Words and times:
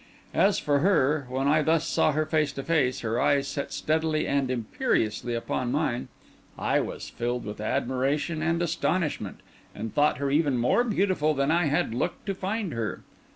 As 0.33 0.57
for 0.57 0.79
her, 0.79 1.27
when 1.29 1.47
I 1.47 1.61
thus 1.61 1.85
saw 1.87 2.11
her 2.13 2.25
face 2.25 2.51
to 2.53 2.63
face, 2.63 3.01
her 3.01 3.21
eyes 3.21 3.47
set 3.47 3.71
steadily 3.71 4.25
and 4.25 4.49
imperiously 4.49 5.35
upon 5.35 5.71
mine, 5.71 6.07
I 6.57 6.79
was 6.79 7.11
filled 7.11 7.45
with 7.45 7.61
admiration 7.61 8.41
and 8.41 8.59
astonishment, 8.63 9.41
and 9.75 9.93
thought 9.93 10.17
her 10.17 10.31
even 10.31 10.57
more 10.57 10.83
beautiful 10.83 11.35
than 11.35 11.51
I 11.51 11.65
had 11.65 11.93
looked 11.93 12.25
to 12.25 12.33
find 12.33 12.73
her. 12.73 13.03